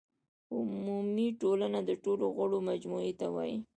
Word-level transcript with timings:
عمومي 0.55 1.27
ټولنه 1.41 1.79
د 1.89 1.91
ټولو 2.03 2.25
غړو 2.37 2.59
مجموعې 2.69 3.13
ته 3.19 3.27
وایي. 3.35 3.57